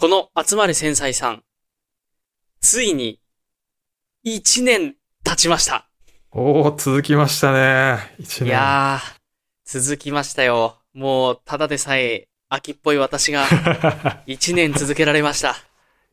[0.00, 1.42] この集まれ繊細さん、
[2.60, 3.20] ついに、
[4.24, 5.90] 1年経ちました。
[6.30, 8.14] おお続きましたね。
[8.20, 8.48] 一い年。
[8.50, 10.76] やー、続きましたよ。
[10.94, 13.44] もう、ただでさえ、秋っぽい私が、
[14.28, 15.56] 1年続けられました。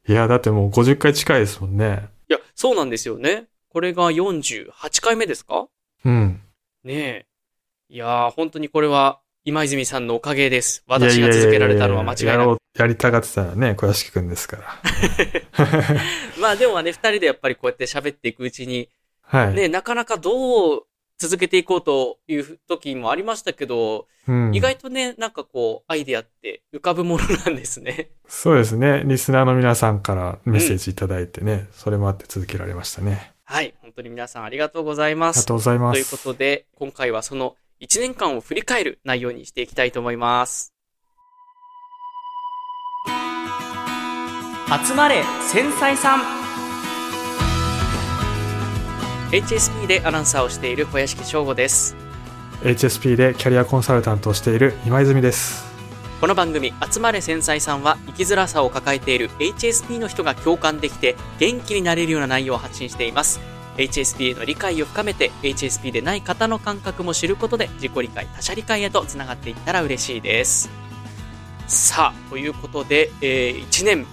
[0.08, 2.10] いや、だってもう50回近いですもんね。
[2.28, 3.46] いや、そうなんですよね。
[3.70, 4.72] これが48
[5.04, 5.68] 回目ですか？
[6.04, 6.42] うん。
[6.84, 7.26] ねえ。
[7.90, 10.84] いやー、本当にこれは、今泉さんのおかげです。
[10.88, 12.58] 私が続けられたのは間違いなく。
[12.80, 14.82] やりたがってたらね、小屋敷くんですから。
[16.42, 18.90] まあでもね、二人でやっぱりこうやって喋っていくうちに、
[19.22, 19.54] はい。
[19.54, 20.84] ね、なかなかどう
[21.20, 28.10] 続けていこうという時もありましたけど、うん、意外とね、なんかこう、アイデアって浮かぶものなんですね。
[28.28, 29.04] そうですね。
[29.06, 33.34] リスナーの皆さんからメッセージいただいてね、それもあって続けられましたね。
[33.44, 33.76] はい。
[33.84, 35.38] 本当に皆さんありがとうございます。
[35.38, 36.10] ありがとうございます。
[36.10, 40.74] ということで、今回はその1年間を振り返る内容にしていきたいと思います。
[44.88, 46.22] 集まれ繊細さん
[49.32, 51.96] HSP でアナウンサーをしている小屋敷翔吾です。
[52.64, 55.66] HSP でキャリアコンサルタントをしている今泉です。
[56.22, 63.42] この番組「集まれ繊細さん」は生きづらさを抱えている HSP の人が共感できて元気になれるような内容を発信しています
[63.78, 70.70] HSP への理解を深めて HSP でない方の感覚も知ることで自己理解他者理解へとつながっていったら嬉しいです
[71.68, 74.06] さあということで、えー1年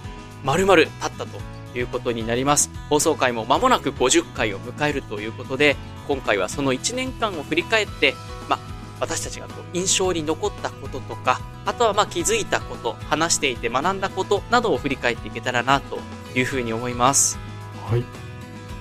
[0.43, 1.39] まるまる経ったと
[1.77, 8.13] いうことになります放送回も間もなく50回を迎えるということで今回はその1年間を振り返って
[8.49, 8.59] ま
[8.99, 15.99] 私たちがこう印象に残ったこととか、あとはまあ気づいたこと、話していて学んだことなどを振り返っていけたらなと
[16.35, 17.37] いうふうに思います。
[17.89, 18.22] はい。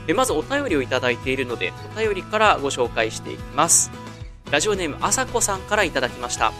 [0.06, 3.91] でまずお便りをいただいているので、お便りからご紹介していきます。
[4.50, 6.53] ラジオネームあさこさんからいただきました。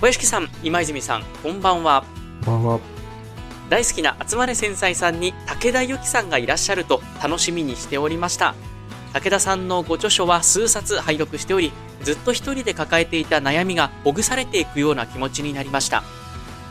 [0.00, 2.04] 小屋敷さん、今泉さん、こんばんは。
[2.44, 3.00] こんばんは。
[3.70, 8.56] 大好きな集まれ繊細さんに武田由紀さんがいらっしゃると楽しみにしておりました
[9.12, 11.72] 武田さんのご著書は数冊拝読しており
[12.02, 16.02] ずっと一人で抱えていた悩みがほぐされていくような気持ちになりました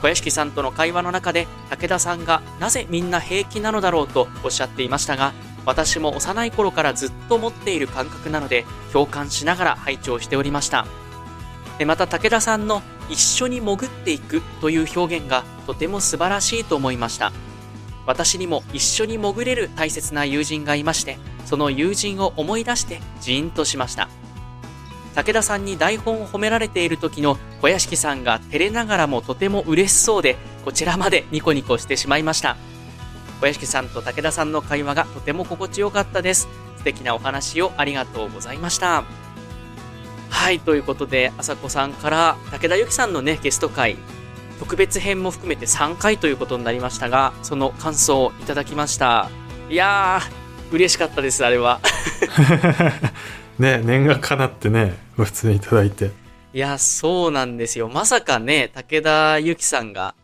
[0.01, 5.33] 小屋敷さんとの会話の中で武田さんがなぜみんな平気なのだろうとおっしゃっていましたが
[5.65, 10.85] 私も幼い頃からずっと持っている感覚なので共感しながら拝聴しておりました。
[11.77, 17.31] でまた武田さんの一緒に潜っていくという表現がとても素晴らしいと思いました。
[18.05, 24.09] 私にも一緒に潜れる大切な友人がいましてその友人を思い出してジーンとしました。
[25.15, 32.57] 武田さんに台本を褒められている時の小屋敷さんが照れながらもとても嬉しそうでこちらまでニコニコしてしまいました。
[33.39, 36.47] 小屋敷さんと武田さんの会話がとても心地よかったです。
[36.77, 39.03] 素敵なお話をありがとうございました。
[40.29, 43.97] はいということであさこさんから武田由紀さんのねゲスト会
[44.59, 49.29] 特別編も含めて3回ということになりましたがその感想をいただきました。
[49.69, 51.79] いやー嬉しかったですあれは。
[53.59, 56.11] ね、念が叶ってね、ご出演いただいて。
[56.53, 57.89] いやそうなんですよ。
[57.89, 60.15] まさかね武田由紀さんが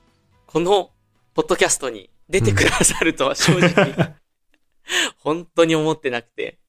[0.47, 0.91] この
[1.33, 4.15] ポッドキャストに出てくださるとは正直、
[5.17, 6.59] 本当に思ってなくて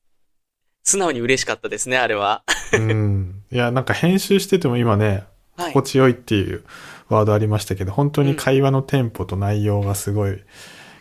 [0.82, 3.42] 素直に嬉しかったですねあれはうん。
[3.50, 5.24] いや、なんか編集してても今ね、
[5.56, 6.64] はい心地よいっていう
[7.08, 10.42] ワードありましたけど、本当に会話のテンポと内容がすごい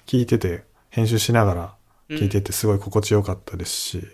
[0.05, 1.75] 聞いてて、編集しながら
[2.09, 4.07] 聞いててすごい心地よかったですし、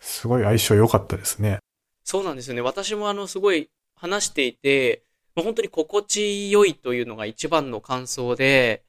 [0.00, 1.58] すごい相性良かったですね。
[2.02, 2.62] そうなんですよね。
[2.62, 5.02] 私もあの、すごい話していて、
[5.36, 8.84] もう本当に心地よいというのが一番の感想で、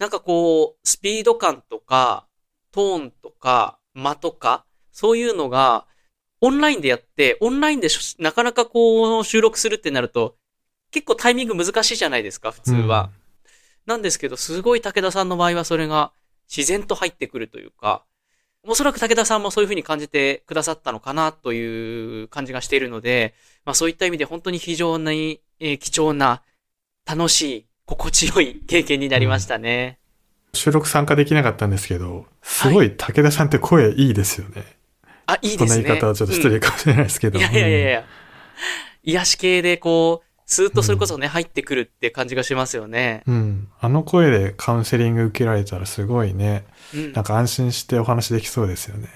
[0.00, 2.26] なんかこう、スピード感とか、
[2.72, 5.86] トーンとか、間とか、そういうのが、
[6.40, 10.36] オンラインでやって、オンラインでしなかなかこう、収録するってなると、
[10.90, 13.10] 結構タイミング難しいじゃないですか、普通は。
[13.84, 16.12] なんですけど、すごい武田さんの場合はそれが
[16.48, 18.02] 自然と入ってくるというか、
[18.62, 23.34] おそらく武田さんもそういう風に感じてくださったのかなという感じがしているので、
[23.66, 26.42] まあそういった意味で本当に非常に、えー貴重な、
[27.06, 27.66] 楽しい、
[27.96, 29.98] 心地よい経験になりましたね。
[30.54, 34.64] 収録参加できなかったんですけど、すごい武田さんって声いいですよね。
[35.26, 35.88] あ、いいこんなですね。
[35.88, 37.38] 言い方はちょっと失礼かもしれないですけど。
[37.38, 38.04] いやいやいやいうんや。
[39.02, 43.22] 癒し系でこう、スーッとそれこそね、入ってくるって感じがしますよね。
[43.26, 43.68] うん。
[43.80, 49.08] あの声でカウンセリング受けられたらすごいね、うんなんか安心してお話できそうですよね。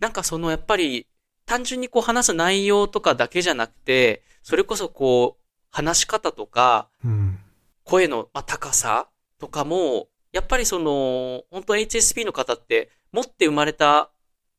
[0.00, 1.06] なんかそのやっぱり、
[1.46, 7.21] 単純にこう話す内容とかだけじゃなくて、それこそこう、話し方とか、うん。
[7.92, 14.10] 声のまあ高さとかも、やっぱりその、本当 HSP の方って持って生まれた、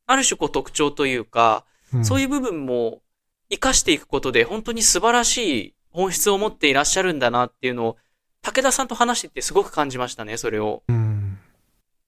[0.06, 3.02] ある種こう特徴というか、うん、そういう部分も
[3.50, 7.98] 活かしていくことで本当に素晴らしい本質を持っていらっしゃるんだなっていうのを
[8.42, 10.84] 武田さんと話しててすごく感じましたね、それを。
[10.88, 11.40] うん。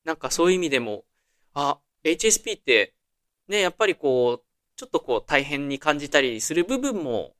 [0.03, 1.05] なんかそういう意味でも、
[1.55, 2.93] あ、HSP って、
[3.47, 4.45] ね、やっぱりこう、
[4.75, 7.31] ちょっとこう大変に感じたりする部分も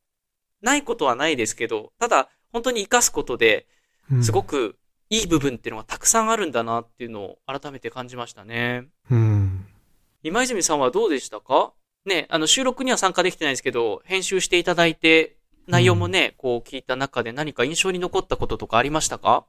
[0.62, 3.75] ないことはないですけど、ただ本当に活かすことで、うん
[4.22, 4.78] すごく
[5.10, 8.86] いい部分っていうのがたくさんあるんだなっていうのを改めて感じましたね。
[9.12, 9.66] うん。
[10.24, 11.74] 今泉さんはどうでしたか？
[12.06, 15.38] ね、あの収録には参加できてないですけど、編集していただいて、
[15.68, 19.46] 内容もね、こう聞いた中で何か印象に残ったこととかありましたか？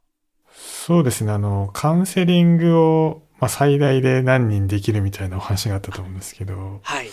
[0.54, 1.32] そうですね。
[1.32, 7.10] あの、カウンセリングを、まあ、最大で何人できるみたいなお話があったと思うんですけど、はい。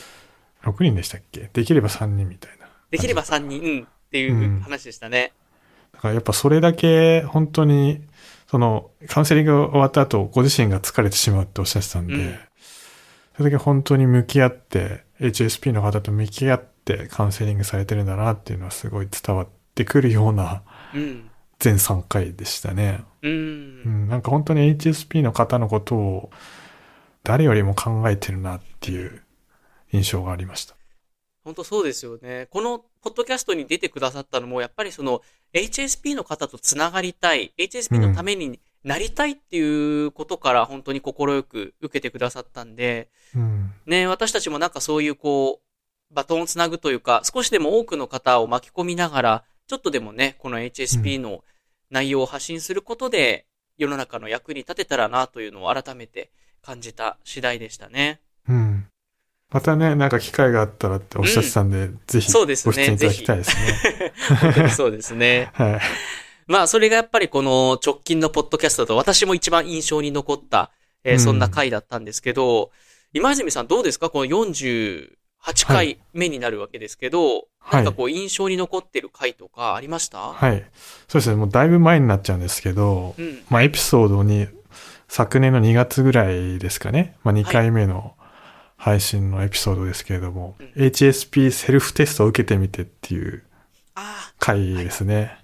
[0.63, 1.49] 6人でしたっけ？
[1.51, 2.69] できれば3人みたいな。
[2.89, 5.33] できれば3人、うん、っていう話でしたね。
[5.93, 8.01] だからやっぱそれだけ本当に、
[8.47, 12.35] その、カウンセリングが終わった後、ご自身が疲れてしまうっておっしゃってたんで、うん
[13.35, 20.61] それだけ本当に向き合って、HSP の方と向き合ってカウンセリングされてるんだなっていうのはすごい伝わってくるような
[20.93, 21.29] うん。
[21.59, 23.03] 全3回でしたね。
[23.21, 23.29] う。
[23.29, 26.29] うんん、なんか本当に HSP の方のことを
[27.23, 29.23] 誰よりも考えてるなっていう
[29.93, 30.75] 印象がありました。
[31.45, 32.47] 本当そうですよね。
[32.51, 35.21] このポッドキャストに出てくださったのも、やっぱりその
[35.53, 41.13] HSP の方とつながりたい、HSP のためになりたいっていうことから本当に快
[41.43, 43.71] く受けてくださったんで、うん。
[43.85, 51.43] ね、私たちもなんかそういうこう、バトンをつなぐというか、少しでも多くの方を巻き込みながら、ちょっとでもね、この HSP の
[51.89, 53.45] 内容を発信することで、
[53.77, 58.21] 世の中の役に立てたらなというのを改めて感じた次第でしたね。
[59.53, 59.59] うん。
[59.59, 64.13] またね、なんか機会があったらっておっしゃってたんで、ぜひそうですねご出演いただきたいですね。
[64.41, 65.49] 本当にそうですね。
[65.53, 65.81] はい。
[66.47, 70.71] まあ、それがやっぱりこの直近のポッドキャストだと私も一番印象に残った、
[71.05, 72.71] えーうんそんな回だったんですけど、
[73.13, 74.09] 今泉さんどうですか？
[74.09, 75.15] この48
[75.67, 80.65] 回目になるわけですけど、はいなんかこう印象に残ってる回とかありました、はい。
[81.07, 81.35] そうですね。
[81.35, 83.43] もうだいぶ前になっちゃうんですけど、うん。
[83.49, 84.47] まあエピソードに
[85.07, 87.15] 昨年の2月ぐらいですかね。
[87.23, 88.15] まあ2回目の
[88.83, 93.43] 配信のエピソードですけれども、うん HSP セルフテストを受けてみてっていう
[93.95, 95.37] あ回ですね。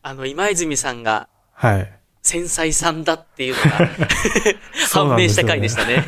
[0.00, 1.92] あ、あの、今泉さんがはい。
[2.22, 3.90] 繊細さんだっていうのが
[4.92, 6.02] 判明した回でしたね。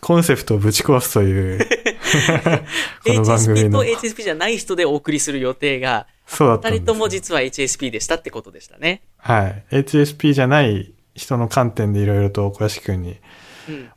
[0.00, 1.58] コンセプトをぶち壊すという、
[3.06, 3.84] この番 HSP 組のと。
[3.84, 9.02] HSP じゃない人でお送りする予定が、そうだった二人とも実は HSP でしたってことでしたね。
[9.16, 9.64] はい。
[9.70, 13.16] HSP じゃない人の観点でいろいろと小屋敷くんにうん。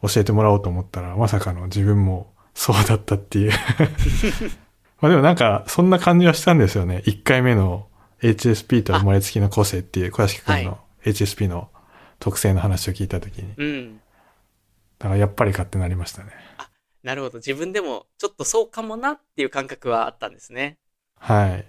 [0.02, 3.52] 教えてもらおうと思ったら、まさかの自分もそうだったっていう。
[5.02, 7.04] まあでもなんか、そんな感じはしたんですよね。
[7.06, 7.88] 1回目の
[8.22, 11.70] HSP と生まれつきの個性っていう小屋敷くんはの HSP の
[12.20, 13.54] 特性の話を聞いたときに。
[13.58, 14.02] うん。
[15.00, 16.32] だからやっぱりかってなりましたね。
[17.04, 17.40] なるほど。
[17.40, 20.78] 自分でもちょっとそうかもなっていう感覚はあったんですね。
[21.18, 21.66] はい。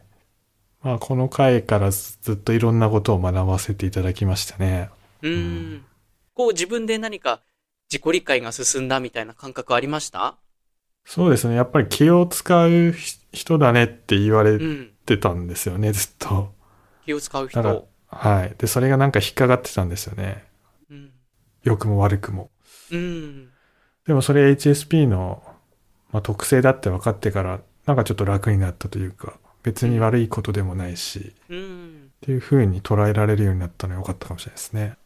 [0.82, 4.90] まあこの回からずっといろんなことを学ばせていただきましたね。
[5.22, 5.84] うーん。
[6.34, 7.40] こう自分で何か
[7.92, 10.38] 自己理解が進んだみたいな感覚ありました？
[11.04, 11.54] そうですね。
[11.56, 12.94] やっぱり気を使う
[13.32, 14.92] 人だねって言われうん。
[15.04, 16.54] てたんですよね、ずっと。
[17.04, 17.88] 気を使う人。
[18.06, 18.54] はい。
[18.56, 20.44] で、それがなんか引っかかってたんですよね。
[20.90, 21.10] うん。
[21.64, 22.50] 良くも悪くも。
[22.92, 23.50] うん。
[24.06, 25.42] でもそれ HSP の、
[26.12, 32.06] まあ、特性だって分かってから、なんかちょっと楽になったというか、別に悪いことでもないし、うん。
[32.08, 34.96] っていう風に捉えられるようになったのは良かったかもしれないですね。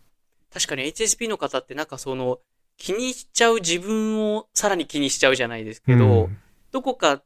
[0.53, 2.39] 確かに HSP の方ってなんかその
[2.77, 6.39] 気にしちゃう自分をさらに気にしちゃうじゃないですけど、うん
[6.73, 7.23] どこか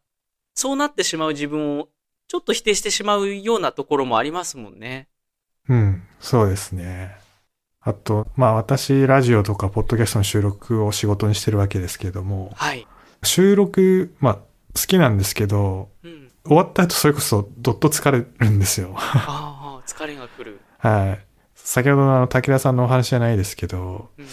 [0.55, 1.89] そうなってしまう自分を
[2.29, 5.09] ちょっと否定してしまうようなところもありますもんね。
[5.69, 7.17] うん、そうですね。
[7.81, 12.87] あと、まあ私、ラジオとかポッドキャストの収録を仕事にしてるわけですけれども、はい。
[13.25, 14.43] 収録、まあ好
[14.87, 16.31] きなんですけど、うん。
[16.45, 18.95] 終わった後それこそどっと疲れるんですよ。
[18.97, 20.61] ああ、疲れが来る。
[20.79, 21.27] はい。
[21.57, 24.27] 先ほどのあの武田さんのお話じゃないですけど、うん。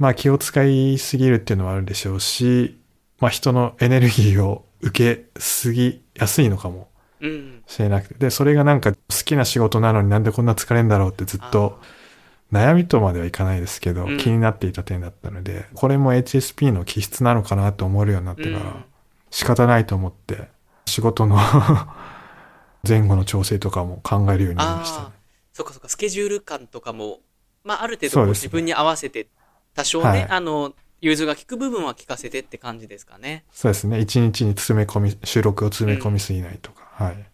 [0.00, 2.80] まあ気を使いすぎるっていうのはあるでしょうし、
[3.20, 6.88] まあ人のエネルギーを受けすぎやすいのかも
[7.20, 7.62] うん。
[7.66, 8.14] しれなくて。
[8.14, 11.78] で、それがなんか好きな仕事なのになんでこんな疲れんだろうってずっと
[12.50, 14.16] 悩みとまではいかないですけど、うん。
[14.16, 18.84] 気になっていた点だったので、これも HSP の気質なのかなと思えるようになってから、うん。
[19.30, 20.48] 仕方ないと思って、
[20.86, 21.38] 仕事の
[22.88, 25.08] 前後の調整とかも考えるようになりましたね。
[25.52, 27.18] そっかそっか、スケジュール感とかも、
[27.64, 29.28] まあある程度自分に合わせて、
[29.74, 33.44] 多少ね、はいあの、融通が効く部分は効かせてって感じですかね。
[33.50, 34.00] そうですね。
[34.00, 36.88] 一日に詰め込み、収録を詰め込みすぎないとか。
[36.92, 37.26] はい。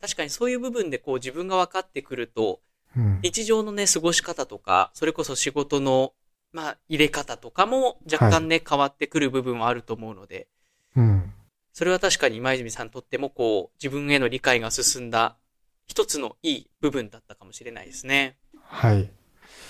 [0.00, 2.60] 確かにそういう部分でこう自分が分かってくると、
[2.96, 3.20] うん。
[3.22, 6.14] 日常のね、過ごし方とか、それこそ仕事の、
[6.52, 10.48] まあ、入れ方とかも若干ね、変わってくる部分はあると思うので、
[10.96, 11.32] うん。
[11.72, 15.36] それは確かに今泉さんにとってもこう、自分への理解が進んだ
[15.86, 18.36] 一つのいい部分だったかもしれないですね。
[18.62, 19.10] はい。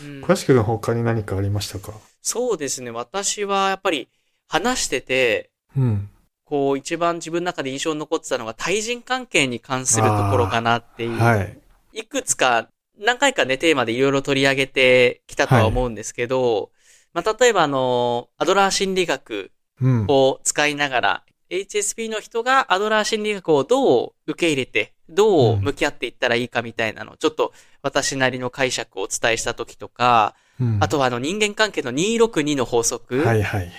[0.02, 1.92] うん詳しく他に何かありましたか？
[2.22, 2.90] そうですね。
[2.90, 4.08] 私はやっぱり
[4.48, 6.08] 話してて、うん。
[6.44, 11.18] こう一番自分の中で印象に残ってたのが対人関係に関するところかなっていう。
[11.18, 11.58] はい。
[11.92, 16.70] いくつか何回かね、テーマでいろいろ取り上げてきたとは思うんですけど、
[17.12, 19.50] まあ、例えばあの、アドラー心理学
[19.80, 20.04] うん。
[20.08, 30.78] を使いながら、HSP の人がアドラー心理学をどう受け入れて、どう向き合っていったらいいかみたいなのを、ちょっと私なりの解釈をお伝えした時とか、うん。
[30.80, 33.70] あとはあの人間関係の262の法則、はいはい。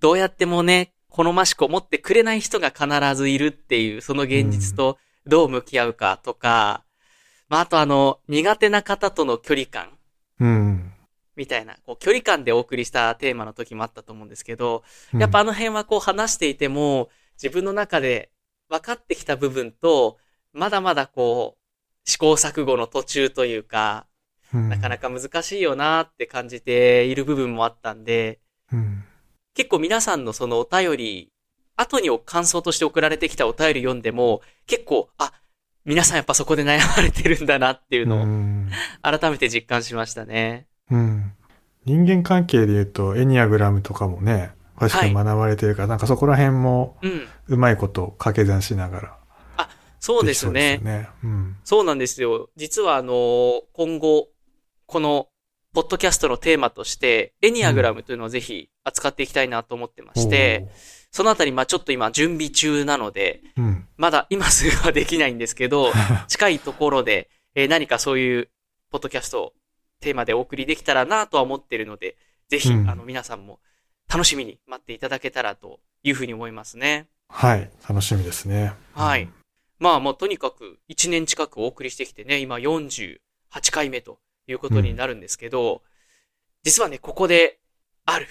[0.00, 4.96] どうやってもね、好ましく思ってくれない人が必ずいるっていう、その現実と
[5.26, 6.84] どう向き合うかとか、
[7.48, 9.90] まあ、あとあの、苦手な方との距離感。
[10.38, 10.89] うん。
[11.36, 14.82] みたいな、こう、距離感でお送りしたテーマの時もあったと思うんですけど、
[15.14, 17.08] うんやっぱあの辺はこう話していても、
[17.42, 18.30] 自分の中で
[18.68, 20.18] 分かってきた部分と、
[20.52, 24.06] まだまだこう、試行錯誤の途中というか、
[24.52, 28.40] なかなか難しいよなって感じている部分もあったんで、
[28.72, 29.04] うん。
[29.54, 31.32] 結構皆さんのそのお便り、
[31.76, 35.32] 後に感想として送られてきたお便り読んでも、結構、あ、
[35.84, 38.70] 皆さんやっぱそこで悩まれてるんだなっていううのをん。
[39.02, 40.66] 改めて実感しましたね。
[40.90, 41.32] うん。
[41.84, 47.26] 人間関係で言うと、エニアグラムとかもね、詳しく学ばれてるから、なんかそこら辺もうん。
[47.48, 49.20] うまいこと掛け算しながら
[50.00, 50.78] そうできそうすねです。
[50.78, 51.08] よね。
[51.22, 51.56] うん。
[51.62, 52.48] そうなんですよ。
[52.56, 54.28] 実はあの、今後、
[54.86, 55.28] この、
[55.72, 60.68] ポッドキャストのテーマとして、エニアグラムというのをぜひ扱っていきたいなと思ってまして、
[61.12, 63.86] そのあたり、まあちょっと今準備中なので、うん。
[63.96, 65.92] まだ今すぐはできないんですけど、
[66.26, 68.48] 近いところで、えー何かそういう、
[68.90, 69.52] ポッドキャストを
[70.00, 72.16] テーマでお送りできたらなとは思っているので、
[72.48, 73.60] ぜひ、うんあの、皆さんも
[74.12, 77.06] 楽しみに待っていただけたらというふうに思いますね。
[77.28, 77.70] はい。
[77.88, 78.72] 楽しみですね。
[78.94, 79.28] はい。
[79.78, 83.18] まあもうとにかく1年近くお送りしてきてね、今48
[83.70, 85.82] 回目ということになるんですけど、
[86.64, 87.58] 実はね、ここで
[88.04, 88.26] ある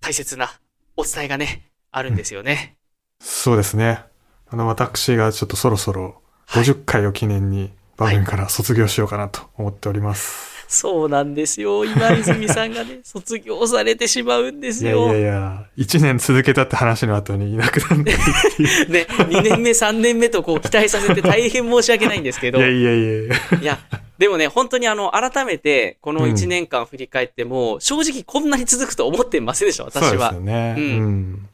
[0.00, 0.60] 大切な
[0.96, 2.76] お伝えがね、あるんですよね。
[3.20, 4.04] そうですね。
[4.46, 10.53] あの、私がちょっとそろそろはい50回を記念に番組から卒業しようかなと思っております。
[10.68, 11.84] そうなんですよ。
[11.84, 15.12] 今泉さんがね、 卒業されてしまうんですいやいよ。
[15.14, 18.92] やいや、1年続けたって話の後にいなくなっていって。
[18.92, 23.34] ね、2年目、3年目とこう期待させて大変申し訳ないんですけど、いやいやいやいや。
[23.60, 23.78] いや、
[24.18, 30.40] でもね、本当にあの、改めて、この1年間振り返っても、正直こんなに続くと思ってませんでした、私はそうですよ。
[30.40, 30.74] ね。
[30.78, 31.48] ううんん。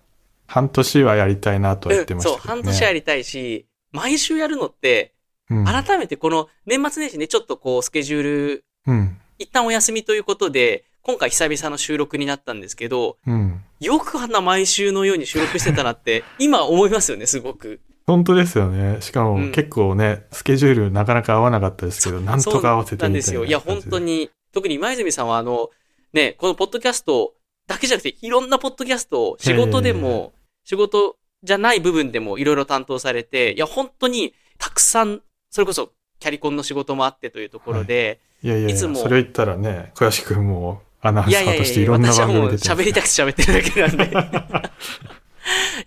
[0.46, 2.48] 半年はやりたいなとは言ってましたうん、そう、ね。
[2.48, 9.18] 半年やりたいし、毎週やるのって、うん改めてこの年末年始ね、ちょっとこう、スケジュール、うん。
[9.38, 13.62] 一旦お休みということで、今回久々の収録になったんですけど、うん。
[13.80, 17.80] よくあんな毎週のように収録してたなって、今思いますよね、すごく。
[18.06, 19.00] 本当ですよね。
[19.00, 23.44] しかも、うん結構ね、スケジュールなかなか合わなかったですけど、なんとか合わせてみたいなんですよ。
[23.44, 25.70] いや、本当に、特に今泉さんはあの、
[26.12, 27.34] ね、このポッドキャスト
[27.66, 30.32] だけじゃなくて、いろんなポッドキャストを仕事でも、
[30.64, 44.70] 仕事じゃない部分でもいろいろ担当されて、いや、本当にたくさん、それこそキャリコンの仕事もあってというところで、いやいやいや、いつもそれを言ったらね、小林くんもアナウンいやいやいやサーとしていろんな私はもう番組出て喋りたくて喋ってるだけなんで。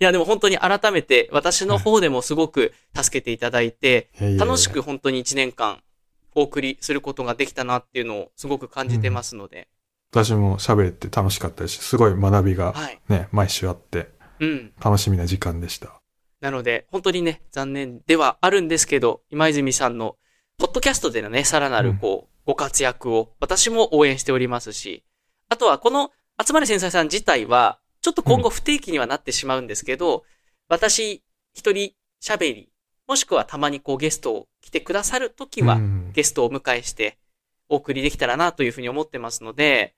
[0.00, 5.78] いや、でも本当に改めて、私の方でもすごく助けていただいて、いやいやいや楽しく本当に1年間
[6.34, 9.68] お送りすることができたなっていうのをすごく感じてますので、
[10.10, 13.00] 私も喋れて楽しかったですし、すごい学びがはい。
[13.08, 14.72] ね、毎週あって、うん。
[14.82, 16.00] 楽しみな時間でした。
[16.40, 20.16] なので、本当にね、残念ではあるんですけど、今泉さんの、
[20.58, 25.04] ポッドキャストでのね、さらなる、こう、ご活躍を、私も応援しておりますし、
[25.48, 26.10] あとは、この、
[26.44, 30.24] 集まれ繊細さん自体は、ちょっと今後不定期にはなってしまうんですけど、
[30.68, 31.22] 私、
[31.54, 31.92] 一人
[32.22, 32.70] 喋り、
[33.06, 36.12] もしくはたまにこうゲストを来てくださるときは、うん。
[36.12, 37.18] ゲストをお迎えして、
[37.68, 39.94] お送りできたらなというふうに思ってますので、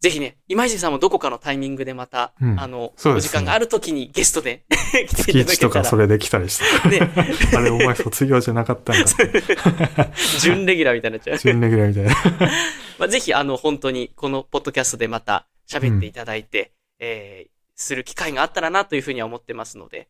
[0.00, 4.64] ぜひね、今泉さんもどこかのタイミングでまた、うんあの、ねお時間があるときにゲストで
[5.08, 5.70] 来て月1いただけたら。
[5.70, 7.00] とかそれで来たりして。
[7.00, 7.12] ね、
[7.54, 9.04] あれ、お前卒業じゃなかったんだ。
[10.40, 11.38] 準レギュラーみたいになっちゃう。
[11.38, 12.52] 準レギュラーみたいな。
[12.98, 20.08] まあ、ぜひ、あの、本当に、このポッドキャストでまた喋っていただいて、えー、する機会があったらなというふうには思ってますので、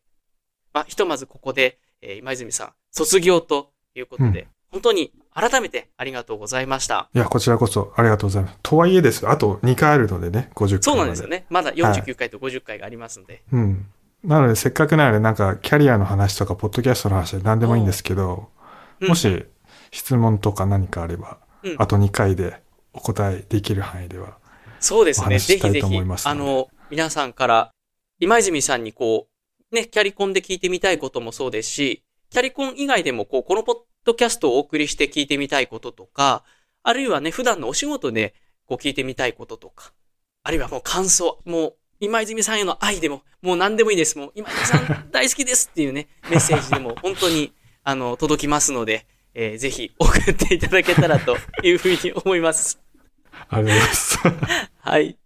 [0.73, 7.09] まあ、ひとまずここで、えー、今泉さん、卒業ということで、うん本当に改めてありがとうございました。
[7.13, 8.57] いや、こちらこそありがとうございます。
[8.61, 10.83] とはいえですよあと2回あるのでね、50回まで。
[10.83, 11.45] そうなんですよね。
[11.49, 13.43] まだ49回と50回がありますので。
[13.51, 13.85] うん。
[14.23, 18.49] なので、せっかくなので、なんか、キャリアの話とか、ポッドキャストの話で何でもいいんですけど、
[18.99, 19.45] うんもし、
[19.91, 22.61] 質問とか何かあれば、うんあと2回で
[22.93, 24.37] お答えできる範囲では。
[24.79, 25.39] そうですね。
[25.39, 27.71] ぜひぜひ、あの、皆さんから、
[28.19, 29.27] 今泉さんにこ
[29.71, 36.43] う、ね、キャリコンで聞いてみたいこともそうですし、キャリコン以外でもこう、このポッドキャストをお送りして聞いてみたいこととか、
[36.83, 38.33] あるいはね、普段のお仕事で
[38.65, 39.93] こう聞いてみたいこととか、
[40.43, 44.17] あるいはもう感想、もう今泉さんへの愛でも、もう何でもいいです。
[44.17, 47.53] もう今泉さん 大好きですっていうね、メッセージでも本当に、
[47.83, 52.79] あの、届きますので、えー、ぜひ送っていただけたらというふうに思います。
[53.49, 54.17] ありがとうございます。
[54.81, 55.17] はい。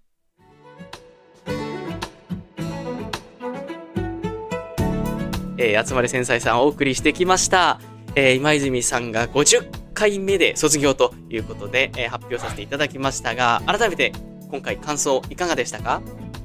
[5.58, 7.80] えー、集まれ繊細さんお送りしてきました。
[8.16, 14.14] えー、今泉さんが50回目で卒業ということで、えー、発表させていただきましたが、改めて
[14.50, 16.02] 今回感想いかがでしたか？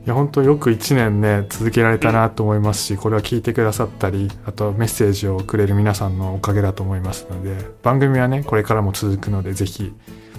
[0.06, 9.92] いや本当よく1年ね続けられたなと思いますし、これは聞いてくださったりあとメッセージをくれる皆さんのおかげだと思いますので番組はねこれからも続くのでぜひ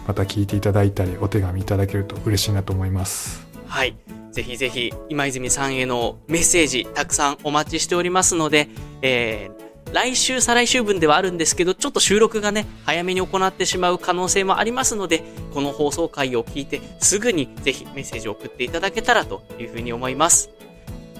[0.07, 3.47] また聞いていただいたりお手紙いただけると嬉しいなと思います。
[3.67, 3.95] はい。
[4.31, 8.67] ぜひぜひ今泉さんへのメッセージたくさんお待ちしておりますので、
[9.01, 15.23] えー来週、再来週分ではあるんですけど、ちょっと収録がね、早めに行ってしまう可能性もありますので、
[15.53, 20.49] この放送回を聞いてすぐにぜひメッセージを送っていただけたらというふうに思います。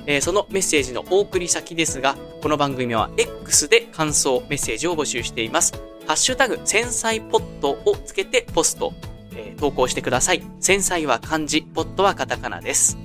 [0.06, 5.74] えー、そのメッセージのお送り先ですが、この番組は X で感想、メッセージを募集しています。
[6.08, 8.94] ハッシュタグ、繊細ポットをつけてポスト、
[9.36, 10.44] えー、投稿してください。
[10.60, 12.98] 繊細は漢字、ポットはカタカナです。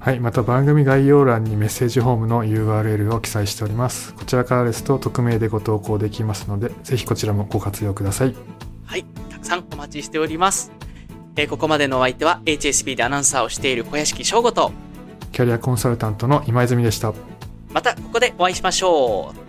[0.00, 4.14] はい、また番組概要欄にメッセージフォームの URL を記載しております。
[4.14, 8.34] こちらからですと匿名でご投稿できますので、ぜひこちらもご活用ください。
[8.84, 10.70] はい、たくさんお待ちしております。
[11.34, 14.70] えー、ここまでのお相手は HSP でアナウンサーをしている小屋敷翔吾と、
[15.32, 17.12] キャリアコンサルタントの今泉でした。
[17.70, 19.47] またここでお会いしましょう。